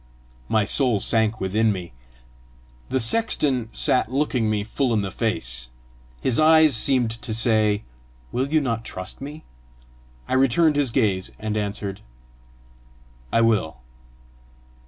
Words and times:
My 0.49 0.65
soul 0.65 0.99
sank 0.99 1.39
within 1.39 1.71
me. 1.71 1.93
The 2.89 2.99
sexton 2.99 3.69
sat 3.71 4.11
looking 4.11 4.49
me 4.49 4.61
in 4.79 5.01
the 5.03 5.11
face. 5.11 5.69
His 6.19 6.39
eyes 6.39 6.75
seemed 6.75 7.11
to 7.21 7.31
say, 7.35 7.83
"Will 8.31 8.47
you 8.51 8.61
not 8.61 8.83
trust 8.83 9.21
me?" 9.21 9.43
I 10.27 10.33
returned 10.33 10.75
his 10.75 10.89
gaze, 10.89 11.29
and 11.37 11.55
answered, 11.55 12.01
"I 13.31 13.41
will." 13.41 13.77